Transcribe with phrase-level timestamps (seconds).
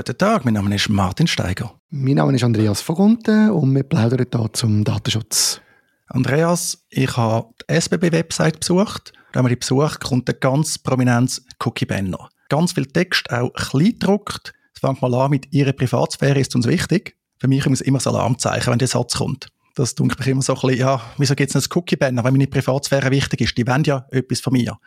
[0.00, 1.78] Guten Tag, mein Name ist Martin Steiger.
[1.90, 5.60] Mein Name ist Andreas Vogunten und wir plaudern hier zum Datenschutz.
[6.06, 9.12] Andreas, ich habe die SBB-Website besucht.
[9.34, 12.30] Wenn man die besucht, kommt ein ganz prominentes Cookie-Banner.
[12.48, 14.54] Ganz viel Text, auch klein gedruckt.
[14.72, 17.18] Es fängt mal an mit «Ihre Privatsphäre ist uns wichtig».
[17.36, 19.48] Für mich ist immer so ein Alarmzeichen, wenn der Satz kommt.
[19.74, 22.46] Das tut mich immer so ein bisschen, ja, wieso gibt es ein Cookie-Banner, wenn meine
[22.46, 23.58] Privatsphäre wichtig ist?
[23.58, 24.78] Die wollen ja etwas von mir.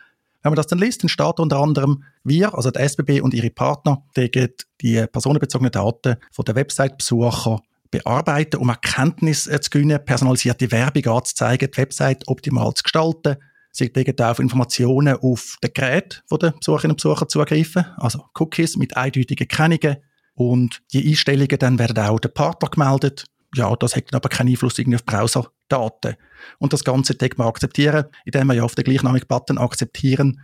[0.44, 3.48] Wenn man das dann liest, dann steht unter anderem, wir, also die SBB und ihre
[3.48, 4.50] Partner, legen
[4.82, 11.78] die personenbezogenen Daten von der Website-Besucher bearbeiten, um Erkenntnisse zu gewinnen, personalisierte Werbung anzuzeigen, die
[11.78, 13.36] Website optimal zu gestalten.
[13.72, 18.98] Sie legen auf Informationen auf den Gerät, der Besucherinnen und Besucher zugreifen, also Cookies mit
[18.98, 19.96] eindeutigen Kennungen.
[20.34, 24.78] Und die Einstellungen dann werden auch der Partner gemeldet ja, das hat aber keinen Einfluss
[24.78, 26.16] irgendwie auf Browserdaten.
[26.58, 30.40] Und das Ganze kann man akzeptieren, indem man ja auf den gleichnamigen Button akzeptieren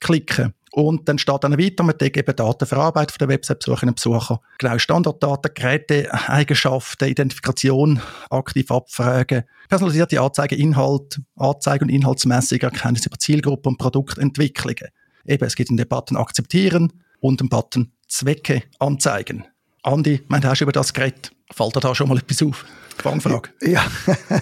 [0.00, 0.54] klicken.
[0.72, 4.40] Und dann steht dann weiter, man eben Daten verarbeitet von der Website-Besucherinnen und Besucher.
[4.58, 13.20] Genau, Standarddaten, Geräte, Eigenschaften, Identifikation, aktiv abfragen, personalisierte Anzeigen, Inhalt, Anzeige- und Inhaltsmessung, Erkenntnisse über
[13.20, 14.88] Zielgruppen und Produktentwicklungen.
[15.24, 19.44] Eben, es gibt einen Button akzeptieren und einen Button Zwecke anzeigen.
[19.84, 21.33] Andi, man hast über das geredet.
[21.52, 22.64] Fällt dir da schon mal etwas auf?
[23.02, 23.50] Fangfrage.
[23.62, 23.84] Ja.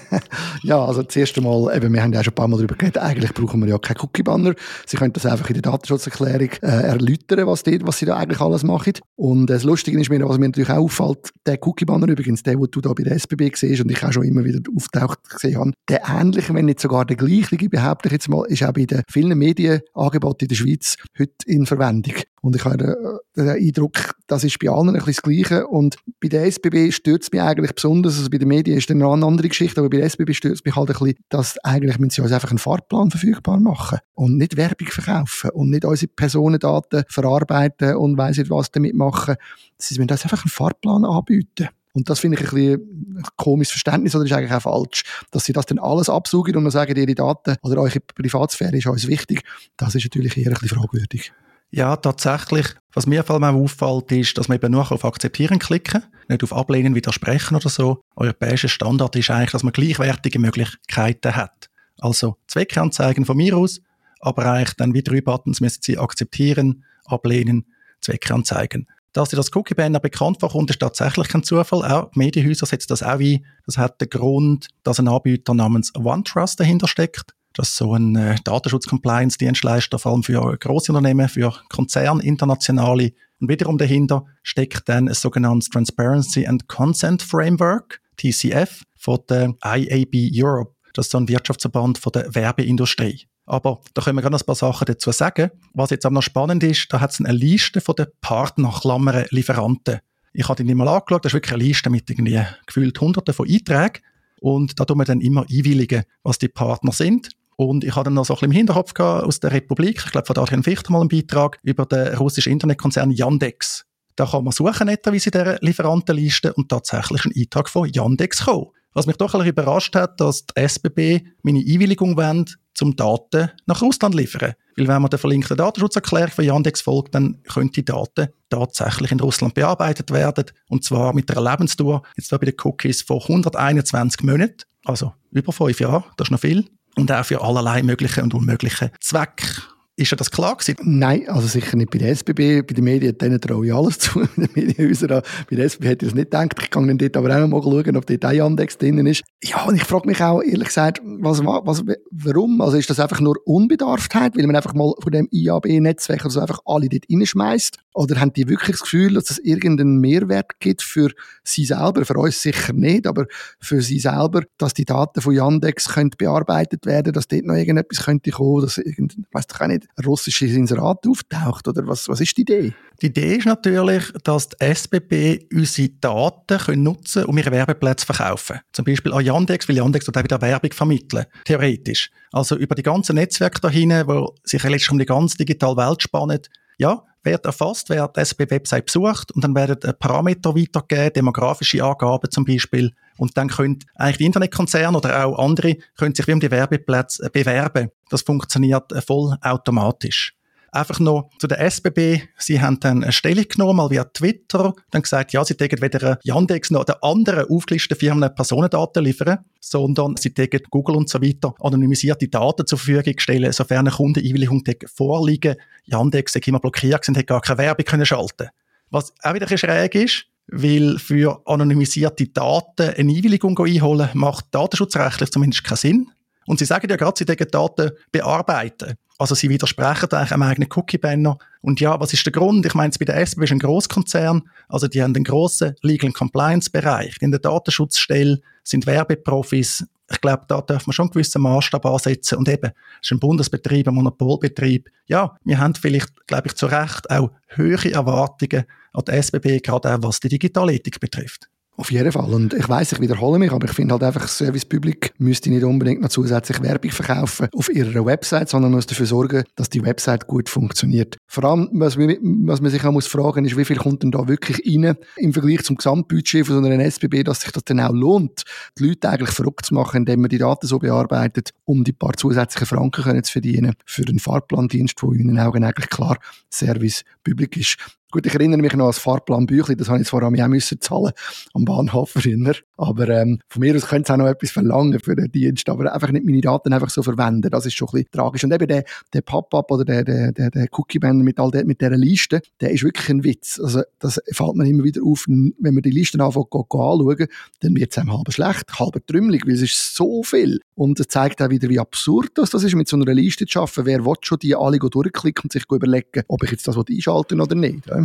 [0.63, 2.99] ja, also das erste Mal, eben, wir haben ja schon ein paar Mal darüber geredet,
[2.99, 4.55] eigentlich brauchen wir ja keinen Cookie-Banner.
[4.87, 8.41] Sie können das einfach in der Datenschutzerklärung äh, erläutern, was, die, was sie da eigentlich
[8.41, 8.95] alles machen.
[9.17, 12.57] Und äh, das Lustige ist mir, was mir natürlich auch auffällt, der Cookie-Banner übrigens, der,
[12.57, 15.59] den du da bei der SBB siehst und ich auch schon immer wieder auftaucht gesehen
[15.59, 18.85] habe, der ähnliche, wenn nicht sogar der gleiche, behaupte ich jetzt mal, ist auch bei
[18.85, 22.15] den vielen Medienangeboten in der Schweiz heute in Verwendung.
[22.43, 22.95] Und ich habe den,
[23.37, 25.67] den Eindruck, das ist bei allen ein bisschen das Gleiche.
[25.69, 28.99] Und bei der SBB stört es mich eigentlich besonders, also bei den Medien ist dann
[28.99, 31.59] noch eine andere Geschichte, aber bei der SBB stört es mich halt ein bisschen, dass
[31.65, 35.85] eigentlich müssen sie uns einfach einen Fahrplan verfügbar machen und nicht Werbung verkaufen und nicht
[35.85, 39.37] unsere Personendaten verarbeiten und weiss nicht was damit machen.
[39.79, 41.69] Sie müssen uns einfach einen Fahrplan anbieten.
[41.95, 45.53] Und das finde ich ein bisschen komisches Verständnis oder ist eigentlich auch falsch, dass sie
[45.53, 49.43] das dann alles absaugen und dann sagen, ihre Daten oder eure Privatsphäre ist uns wichtig.
[49.77, 51.33] Das ist natürlich eher ein bisschen fragwürdig.
[51.75, 52.67] Ja, tatsächlich.
[52.93, 56.45] Was mir vor allem auch auffällt, ist, dass man eben nur auf Akzeptieren klicken, nicht
[56.45, 58.03] auf Ablehnen, Widersprechen oder so.
[58.15, 61.71] Europäischer Standard ist eigentlich, dass man gleichwertige Möglichkeiten hat.
[61.99, 63.81] Also Zweckanzeigen von mir aus,
[64.21, 67.65] aber eigentlich dann wie drei Buttons müssen Sie akzeptieren, ablehnen,
[68.03, 68.87] Zweckanzeigen.
[69.15, 71.91] Dass dir das Cookie-Banner bekannt vorkommt, ist tatsächlich kein Zufall.
[71.91, 73.47] Auch die Medienhäuser setzen das auch ein.
[73.65, 77.35] Das hat den Grund, dass ein Anbieter namens OneTrust dahinter steckt.
[77.55, 83.13] Das ist so ein äh, Datenschutz-Compliance-Dienstleister, vor allem für große Unternehmen, für Konzerne, internationale.
[83.41, 90.31] Und wiederum dahinter steckt dann ein sogenanntes Transparency and Consent Framework, TCF, von der IAB
[90.33, 90.75] Europe.
[90.95, 93.27] Das ist so ein Wirtschaftsverband von der Werbeindustrie.
[93.47, 95.51] Aber da können wir gerade ein paar Sachen dazu sagen.
[95.75, 100.01] Was jetzt aber noch spannend ist, da hat es eine Liste von den Partnerklammern Lieferanten.
[100.33, 103.35] Ich habe die nicht mal angeschaut, das ist wirklich eine Liste mit irgendwie gefühlt Hunderten
[103.35, 104.03] von Einträgen.
[104.41, 107.31] Und da tun wir dann immer einwilligen, was die Partner sind.
[107.57, 110.27] Und ich hatte dann noch so ein bisschen im Hinterkopf aus der Republik, ich glaube
[110.27, 113.85] von Adrian Fichter mal einen Beitrag über den russischen Internetkonzern Yandex.
[114.17, 118.69] Da kann man suchen, netterweise in dieser Lieferantenliste und tatsächlich ein Eintrag von Yandex kommen.
[118.95, 123.51] Was mich doch ein bisschen überrascht hat, dass die SBB meine Einwilligung wendet, zum Daten
[123.67, 124.55] nach Russland liefern.
[124.77, 129.21] Weil wenn man der verlinkten Datenschutzerklärung von Yandex folgt, dann können die Daten tatsächlich in
[129.21, 130.47] Russland bearbeitet werden.
[130.69, 135.81] Und zwar mit einer Lebensdauer, jetzt bei den Cookies, von 121 Monaten, also über fünf
[135.81, 136.67] Jahre, das ist noch viel
[136.97, 139.63] und auch für allerlei mögliche und unmögliche Zwecke.
[140.03, 140.75] Ist ja das klar gewesen?
[140.83, 142.63] Nein, also sicher nicht bei der SBB.
[142.63, 144.19] Bei den Medien denen traue ich alles zu.
[144.19, 146.57] Bei bei der SBB hätte ich das nicht gedacht.
[146.61, 149.23] Ich kann dann dort aber auch noch mal schauen, ob dort ein Yandex drin ist.
[149.45, 152.61] Ja, und ich frage mich auch, ehrlich gesagt, was, was, warum?
[152.61, 156.59] Also ist das einfach nur Unbedarftheit, weil man einfach mal von dem IAB-Netzwerk also einfach
[156.65, 157.79] alle dort reinschmeißt?
[157.95, 161.11] Oder haben die wirklich das Gefühl, dass es irgendeinen Mehrwert gibt für
[161.45, 162.05] sie selber?
[162.05, 163.27] Für uns sicher nicht, aber
[163.61, 168.05] für sie selber, dass die Daten von Yandex können bearbeitet werden, dass dort noch irgendetwas
[168.05, 171.69] könnte kommen, dass irgendein, weiß doch auch nicht, russisches Inserat auftaucht?
[171.69, 172.73] Oder was, was ist die Idee?
[173.01, 178.15] Die Idee ist natürlich, dass die SBB unsere Daten können nutzen um ihre Werbeplätze zu
[178.15, 178.61] verkaufen.
[178.73, 182.11] Zum Beispiel an Yandex, weil Yandex dort wieder Werbung vermitteln, theoretisch.
[182.33, 186.41] Also über die ganzen Netzwerke dahin, wo sich letztlich um die ganze digitale Welt spannen,
[186.79, 192.45] ja, wird erfasst, wer die SB-Website besucht und dann werden Parameter weitergegeben, demografische Angaben zum
[192.45, 192.93] Beispiel.
[193.17, 197.31] Und dann können eigentlich die Internetkonzerne oder auch andere können sich wie um die Werbeplätze
[197.31, 197.91] bewerben.
[198.11, 200.35] Das funktioniert voll automatisch.
[200.75, 202.23] Einfach noch zu der SBB.
[202.39, 206.19] Sie haben dann eine Stellung genommen, mal via Twitter, dann gesagt, ja, sie tägen weder
[206.25, 211.55] Yandex noch der anderen aufgelisteten Firmen Personendaten liefern, sondern sie tägen Google und so weiter
[211.61, 215.57] anonymisierte Daten zur Verfügung stellen, sofern eine Kundeneinwilligung vorliegen.
[215.85, 218.49] Yandex ist immer blockiert und hat gar keine Werbung können schalten
[218.89, 225.31] Was auch wieder ein schräg ist, weil für anonymisierte Daten eine Einwilligung einholen, macht datenschutzrechtlich
[225.31, 226.11] zumindest keinen Sinn.
[226.47, 228.95] Und sie sagen ja gerade, sie dürfen Daten bearbeiten.
[229.19, 231.39] Also sie widersprechen eigentlich am eigenen Cookie-Banner.
[231.61, 232.67] Und ja, was ist der Grund?
[232.67, 237.19] Ich meine, bei der SBB ist ein Großkonzern, also die haben einen grossen Legal Compliance-Bereich.
[237.21, 239.87] In der Datenschutzstelle sind Werbeprofis.
[240.11, 242.37] Ich glaube, da darf man schon einen gewissen Maßstab ansetzen.
[242.37, 244.91] Und eben, es ist ein Bundesbetrieb, ein Monopolbetrieb.
[245.07, 249.95] Ja, wir haben vielleicht, glaube ich, zu Recht auch höhere Erwartungen an die SBB, gerade
[249.95, 251.49] auch was die Digitalethik betrifft.
[251.75, 252.33] Auf jeden Fall.
[252.35, 255.65] Und ich weiß, ich wiederhole mich, aber ich finde halt einfach, Service Public müsste nicht
[255.65, 260.27] unbedingt noch zusätzlich Werbung verkaufen auf ihrer Website, sondern muss dafür sorgen, dass die Website
[260.27, 261.17] gut funktioniert.
[261.27, 264.29] Vor allem, was, was man sich auch muss fragen ist, wie viel kommt denn da
[264.29, 267.93] wirklich rein im Vergleich zum Gesamtbudget von so einer SBB, dass sich das dann auch
[267.93, 268.43] lohnt,
[268.79, 272.13] die Leute eigentlich verrückt zu machen, indem man die Daten so bearbeitet, um die paar
[272.13, 276.19] zusätzlichen Franken können zu verdienen für den Fahrplandienst, der in den Augen eigentlich klar
[276.51, 277.79] Service Public ist.
[278.13, 280.49] Gut, ich erinnere mich noch an das Fahrplanbüchlein, das habe ich zwar an mich auch
[280.49, 281.13] müssen zahlen,
[281.55, 282.57] am Bahnhof erinnern.
[282.77, 285.95] Aber ähm, von mir aus könnte es auch noch etwas verlangen für den Dienst, aber
[285.95, 287.51] einfach nicht meine Daten einfach so verwenden.
[287.51, 288.45] Das ist schon ein bisschen tragisch.
[288.45, 291.81] Und eben der, der Pop-up oder der, der, der, der Cookie-Banner mit all der, mit
[291.81, 293.59] dieser Liste, der ist wirklich ein Witz.
[293.59, 297.29] Also das fällt mir immer wieder auf, wenn man die Listen anfängt anschauen,
[297.61, 300.61] dann wird es einem halb schlecht, halb trümmelig, weil es ist so viel.
[300.75, 303.87] Und es zeigt auch wieder, wie absurd das, ist, mit so einer Liste zu arbeiten.
[303.87, 307.55] Wer will schon die alle durchklicken und sich überlegen, ob ich jetzt das einschalten oder
[307.55, 307.87] nicht.
[307.87, 308.02] Ja?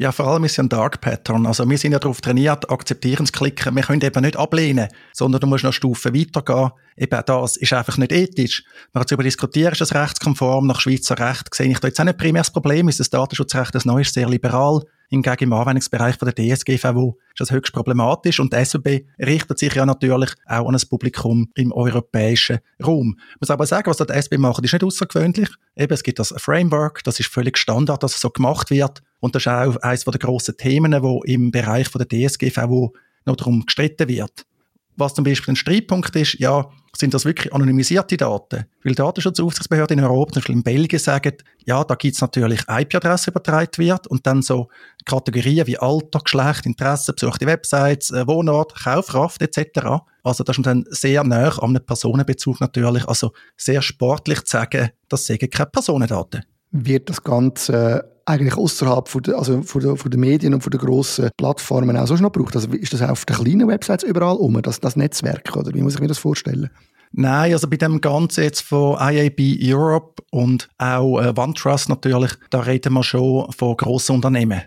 [0.00, 1.44] Ja, vor allem ist es ein Dark Pattern.
[1.44, 3.76] Also wir sind ja darauf trainiert, akzeptieren zu klicken.
[3.76, 6.70] Wir können eben nicht ablehnen, sondern du musst noch Stufen weitergehen.
[6.96, 8.64] Eben das ist einfach nicht ethisch.
[8.94, 11.54] Man hat darüber diskutiert, ist das rechtskonform nach Schweizer Recht?
[11.54, 14.14] Sehe ich da jetzt auch nicht primär das Problem, ist das Datenschutzrecht, das Neue ist
[14.14, 14.80] sehr liberal.
[15.12, 19.74] Hingegen im Anwendungsbereich von der DSGVO ist das höchst problematisch und die SWB richtet sich
[19.74, 23.18] ja natürlich auch an das Publikum im europäischen Raum.
[23.34, 25.48] Ich muss aber sagen, was die SB macht, ist nicht außergewöhnlich.
[25.74, 29.34] Eben, es gibt das Framework, das ist völlig Standard, dass es so gemacht wird und
[29.34, 33.66] das ist auch eines der grossen Themen, wo im Bereich von der DSGVO noch darum
[33.66, 34.46] gestritten wird.
[34.96, 36.70] Was zum Beispiel ein Streitpunkt ist, ja,
[37.00, 38.66] sind das wirklich anonymisierte Daten?
[38.84, 41.32] Weil Datenschutzaufsichtsbehörden in Europa, zum Beispiel in Belgien, sagen,
[41.64, 44.68] ja, da gibt es natürlich IP-Adresse übertragen wird und dann so
[45.04, 50.02] Kategorien wie Alter, Geschlecht, Interesse, besuchte Websites, äh, Wohnort, Kaufkraft etc.
[50.22, 54.90] Also das ist dann sehr nah an einem Personenbezug natürlich, also sehr sportlich zu sagen,
[55.08, 56.44] das sagen keine Personendaten.
[56.70, 60.70] Wird das Ganze eigentlich außerhalb von der, also von der, von der Medien und von
[60.70, 62.56] der grossen Plattformen auch so noch gebraucht?
[62.56, 65.94] Also ist das auf den kleinen Websites überall um, das, das Netzwerk, oder wie muss
[65.94, 66.70] ich mir das vorstellen?
[67.12, 72.60] Nein, also bei dem Ganzen jetzt von IAB Europe und auch äh, OneTrust natürlich, da
[72.60, 74.62] reden wir schon von grossen Unternehmen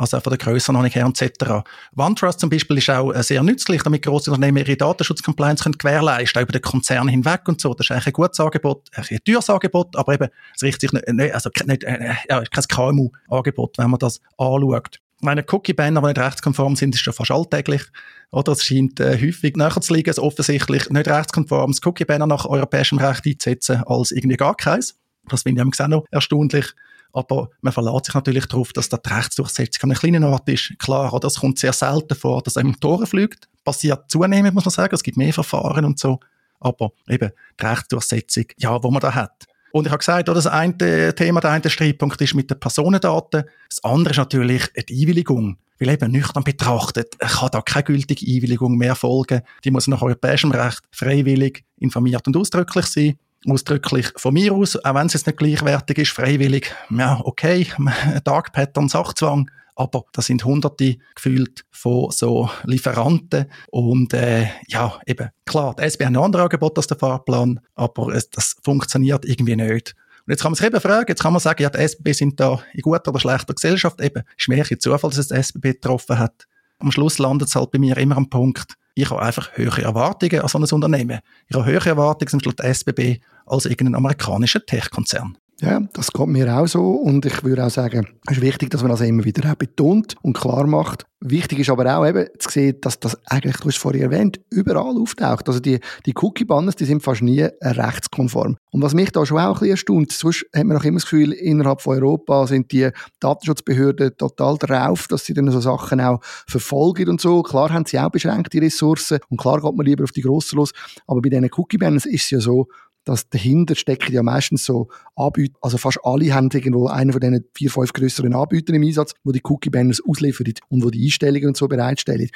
[0.00, 1.62] also auch von der Grössenordnung her etc.
[1.96, 6.40] OneTrust zum Beispiel ist auch äh, sehr nützlich, damit grosse Unternehmen ihre Datenschutzcompliance können gewährleisten,
[6.40, 7.74] auch über den Konzern hinweg und so.
[7.74, 11.34] Das ist eigentlich ein gutes Angebot, ein teures Angebot, aber eben, es richtet sich nicht,
[11.34, 15.00] also nicht, äh, ja, kein KMU-Angebot, wenn man das anschaut.
[15.22, 17.82] Meine Cookie-Banner, die nicht rechtskonform sind, ist schon fast alltäglich.
[18.30, 22.96] Oder es scheint äh, häufig näher zu liegen, offensichtlich nicht rechtskonform das Cookie-Banner nach europäischem
[22.96, 24.98] Recht einzusetzen, als irgendwie gar keins.
[25.28, 26.72] Das finde ich auch noch erstaunlich.
[27.12, 30.74] Aber man verlässt sich natürlich darauf, dass die Rechtsdurchsetzung an einem kleinen Ort ist.
[30.78, 31.28] Klar, oder?
[31.28, 33.48] es kommt sehr selten vor, dass einem Tore fliegt.
[33.64, 34.94] Passiert zunehmend, muss man sagen.
[34.94, 36.20] Es gibt mehr Verfahren und so.
[36.60, 37.30] Aber eben,
[37.60, 39.46] die Rechtsdurchsetzung, ja, wo man da hat.
[39.72, 43.44] Und ich habe gesagt, das eine Thema, der eine Streitpunkt ist mit den Personendaten.
[43.68, 45.58] Das andere ist natürlich die Einwilligung.
[45.78, 49.40] Weil eben nüchtern betrachtet kann da keine gültige Einwilligung mehr folgen.
[49.64, 53.16] Die muss nach europäischem Recht freiwillig, informiert und ausdrücklich sein
[53.48, 57.66] ausdrücklich von mir aus, auch wenn es jetzt nicht gleichwertig ist, freiwillig, ja, okay,
[58.24, 63.46] Dark Pattern, Sachzwang, aber da sind hunderte gefühlt von so Lieferanten.
[63.70, 68.14] Und äh, ja, eben, klar, die SB hat ein anderes Angebot als der Fahrplan, aber
[68.14, 69.94] es, das funktioniert irgendwie nicht.
[70.26, 72.38] Und jetzt kann man sich eben fragen, jetzt kann man sagen, ja, die SBB sind
[72.38, 75.72] da in guter oder schlechter Gesellschaft, eben, ist mir ein Zufall, dass es die SBB
[75.72, 76.46] getroffen hat.
[76.78, 80.40] Am Schluss landet es halt bei mir immer am Punkt, ich habe einfach höhere Erwartungen
[80.40, 81.20] an so ein Unternehmen.
[81.46, 85.38] Ich habe höhere Erwartungen an die SBB als irgendein amerikanischer Tech-Konzern.
[85.60, 88.80] Ja, das kommt mir auch so und ich würde auch sagen, es ist wichtig, dass
[88.80, 91.04] man das immer wieder auch betont und klar macht.
[91.22, 94.40] Wichtig ist aber auch eben zu sehen, dass das eigentlich, du hast es vorhin erwähnt,
[94.48, 95.46] überall auftaucht.
[95.48, 98.56] Also die, die Cookie-Banners, die sind fast nie rechtskonform.
[98.70, 101.02] Und was mich da schon auch ein bisschen erstaunt, sonst hat man auch immer das
[101.02, 102.88] Gefühl, innerhalb von Europa sind die
[103.20, 107.42] Datenschutzbehörden total drauf, dass sie dann so Sachen auch verfolgen und so.
[107.42, 110.72] Klar haben sie auch beschränkte Ressourcen und klar geht man lieber auf die Grossen los.
[111.06, 112.68] Aber bei diesen Cookie-Banners ist es ja so,
[113.10, 117.44] dass dahinter stecken ja meistens so Anbieter, also fast alle haben irgendwo einen von diesen
[117.54, 121.56] vier, fünf größeren Anbietern im Einsatz, wo die Cookie-Banners ausliefern und wo die Einstellungen und
[121.56, 122.28] so bereitstellen.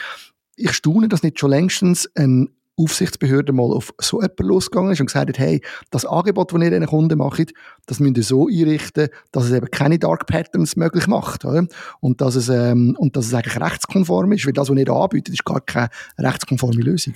[0.57, 5.07] Ich staune, dass nicht schon längstens ein Aufsichtsbehörde mal auf so jemanden losgegangen ist und
[5.07, 5.61] gesagt hat, hey,
[5.93, 7.53] das Angebot, das ihr den Kunden macht,
[7.87, 11.69] das müsst ihr so einrichten, dass es eben keine Dark Patterns möglich macht, oder?
[12.01, 15.35] Und dass es, ähm, und dass es eigentlich rechtskonform ist, weil das, was ihr anbietet,
[15.35, 15.89] ist gar keine
[16.19, 17.15] rechtskonforme Lösung.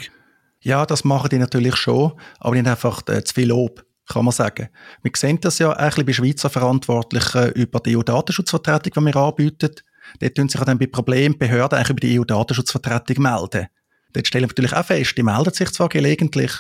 [0.61, 4.33] Ja, das machen die natürlich schon, aber nicht einfach äh, zu viel Lob kann man
[4.33, 4.69] sagen.
[5.03, 9.75] Wir sehen das ja eigentlich bei Schweizer Verantwortlichen über die EU-Datenschutzvertretung, die wir anbieten.
[10.19, 13.67] Dort tun sich dann bei Problemen Behörden eigentlich über die EU-Datenschutzvertretung melden.
[14.15, 16.53] Dort stellen wir natürlich auch fest, die melden sich zwar gelegentlich,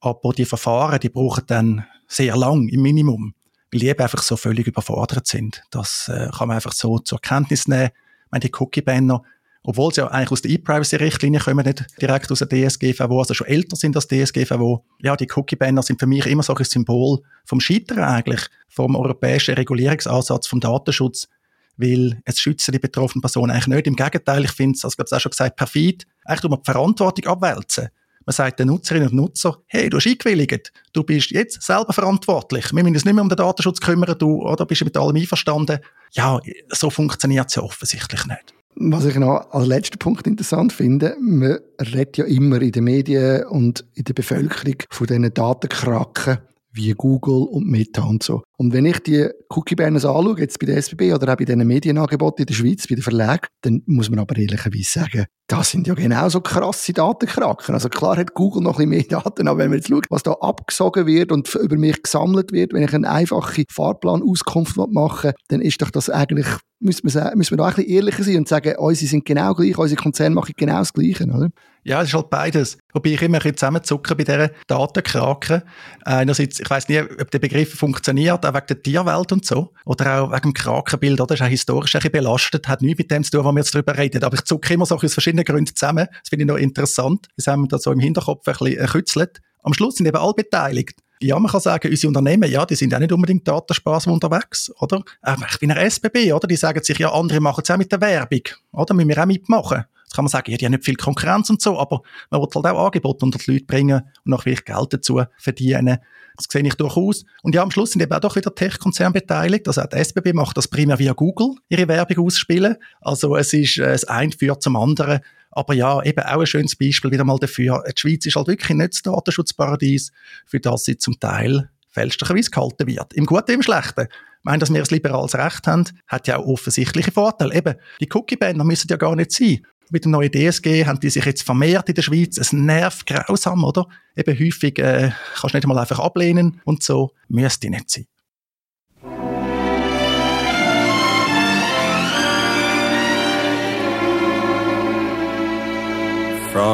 [0.00, 3.34] aber die Verfahren, die brauchen dann sehr lang, im Minimum,
[3.72, 5.62] weil die eben einfach so völlig überfordert sind.
[5.70, 7.90] Das äh, kann man einfach so zur Kenntnis nehmen.
[8.26, 9.22] Ich meine, die Cookie-Banner,
[9.62, 13.46] obwohl sie ja eigentlich aus der E-Privacy-Richtlinie kommen, nicht direkt aus der DSGVO, also schon
[13.46, 14.84] älter sind als DSGVO.
[15.02, 19.54] Ja, die Cookie-Banner sind für mich immer so ein Symbol vom Scheitern eigentlich, vom europäischen
[19.54, 21.28] Regulierungsansatz vom Datenschutz,
[21.76, 23.86] weil es schützen die betroffenen Personen eigentlich nicht.
[23.86, 26.64] Im Gegenteil, ich finde es, als ich es auch schon gesagt, perfid, eigentlich um die
[26.64, 27.88] Verantwortung abwälzen.
[28.26, 32.72] Man sagt den Nutzerinnen und Nutzer, hey, du hast eingewilligt, du bist jetzt selber verantwortlich.
[32.72, 35.16] Wir müssen uns nicht mehr um den Datenschutz kümmern, du, oder bist du mit allem
[35.16, 35.80] einverstanden?
[36.12, 36.38] Ja,
[36.68, 38.54] so funktioniert es ja offensichtlich nicht.
[38.82, 43.44] Was ich noch als letzten Punkt interessant finde, man redet ja immer in den Medien
[43.46, 46.38] und in der Bevölkerung von diesen Datenkraken
[46.72, 48.42] wie Google und Meta und so.
[48.56, 52.42] Und wenn ich die Cookie-Banners anschaue, jetzt bei der SBB oder auch bei diesen Medienangeboten
[52.42, 55.92] in der Schweiz, bei den Verlagen, dann muss man aber ehrlicherweise sagen, das sind ja
[55.92, 57.74] genauso krasse Datenkraken.
[57.74, 60.22] Also klar hat Google noch ein bisschen mehr Daten, aber wenn man jetzt schaut, was
[60.22, 65.34] da abgesogen wird und über mich gesammelt wird, wenn ich eine einfache Fahrplanauskunft machen will,
[65.48, 66.46] dann ist doch das eigentlich,
[66.80, 69.76] müssen wir, müssen wir da ein bisschen ehrlicher sein und sagen, unsere sind genau gleich,
[69.76, 71.50] unsere Konzerne machen genau das Gleiche, oder?
[71.82, 72.76] Ja, es ist halt beides.
[72.92, 75.62] Wobei ich immer ein bisschen zusammenzucke bei dieser Datenkraken.
[76.04, 79.72] Einerseits, ich weiss nie, ob der Begriff funktioniert, auch wegen der Tierwelt und so.
[79.86, 81.28] Oder auch wegen dem Krakenbild, oder?
[81.28, 83.60] Das ist auch historisch ein bisschen belastet, hat nichts mit dem zu tun, was wir
[83.60, 84.22] jetzt darüber reden.
[84.24, 86.06] Aber ich zucke immer so aus verschiedenen Gründen zusammen.
[86.10, 87.28] Das finde ich noch interessant.
[87.36, 89.40] Das haben wir da so im Hinterkopf ein bisschen gekützelt.
[89.62, 91.00] Am Schluss sind eben alle beteiligt.
[91.22, 95.02] Ja, man kann sagen, unsere Unternehmen, ja, die sind auch nicht unbedingt Datenspaß unterwegs, oder?
[95.20, 96.48] Aber ich bin eine SBB, oder?
[96.48, 98.40] Die sagen sich, ja, andere machen es auch mit der Werbung,
[98.72, 98.94] oder?
[98.94, 99.84] Müssen wir auch mitmachen.
[100.04, 102.00] Jetzt kann man sagen, ja, die haben nicht viel Konkurrenz und so, aber
[102.30, 105.98] man will halt auch Angebote unter die Leute bringen und auch wirklich Geld dazu verdienen.
[106.36, 107.24] Das sehe ich durchaus.
[107.42, 109.68] Und ja, am Schluss sind eben auch doch wieder Tech-Konzerne beteiligt.
[109.68, 112.76] Also auch die SBB macht das primär via Google, ihre Werbung ausspielen.
[113.00, 115.20] Also es ist, äh, das eine führt zum anderen.
[115.50, 117.82] Aber ja, eben auch ein schönes Beispiel wieder mal dafür.
[117.86, 120.12] Die Schweiz ist halt wirklich nicht das Datenschutzparadies,
[120.46, 123.12] für das sie zum Teil fälschlicherweise gehalten wird.
[123.14, 124.02] Im Guten, im Schlechten.
[124.02, 127.54] Ich meine, dass wir ein liberales Recht haben, hat ja auch offensichtliche Vorteile.
[127.54, 131.24] Eben, die Cookie-Banner müssen ja gar nicht sein mit dem neuen DSG haben die sich
[131.24, 132.38] jetzt vermehrt in der Schweiz.
[132.38, 133.86] Es nervt grausam, oder?
[134.16, 138.06] Eben häufig äh, kannst du nicht mal einfach ablehnen und so müsste nicht sein.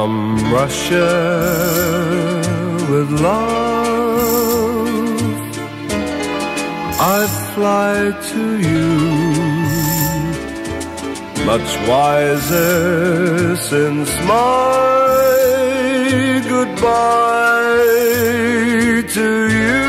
[0.07, 0.23] From
[0.53, 1.11] Russia
[2.91, 4.87] with love
[7.15, 7.95] I fly
[8.31, 8.91] to you
[11.51, 15.17] much wiser since my
[16.53, 17.83] goodbye
[19.17, 19.87] to you.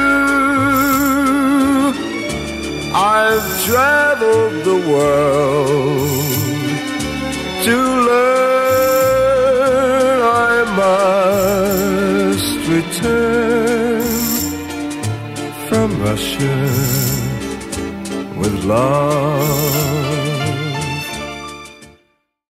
[3.14, 5.97] I've traveled the world
[12.88, 14.02] return
[15.68, 16.56] from Russia
[18.38, 19.87] with love